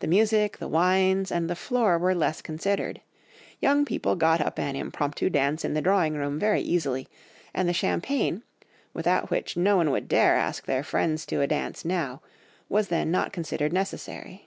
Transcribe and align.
The 0.00 0.06
music, 0.06 0.58
the 0.58 0.68
wines, 0.68 1.32
and 1.32 1.48
the 1.48 1.56
floor 1.56 1.96
were 1.96 2.14
less 2.14 2.42
considered; 2.42 3.00
young 3.58 3.86
people 3.86 4.14
got 4.14 4.38
up 4.38 4.58
an 4.58 4.76
impromptu 4.76 5.30
dance 5.30 5.64
in 5.64 5.74
a 5.78 5.80
drawing 5.80 6.12
room 6.12 6.38
very 6.38 6.60
easily; 6.60 7.08
and 7.54 7.66
the 7.66 7.72
champagne, 7.72 8.42
without 8.92 9.30
which 9.30 9.56
no 9.56 9.78
one 9.78 9.90
would 9.92 10.08
dare 10.08 10.34
to 10.34 10.40
ask 10.42 10.66
their 10.66 10.82
friends 10.84 11.24
to 11.24 11.40
a 11.40 11.46
dance 11.46 11.86
now, 11.86 12.20
was 12.68 12.88
then 12.88 13.10
not 13.10 13.32
considered 13.32 13.72
necessary. 13.72 14.46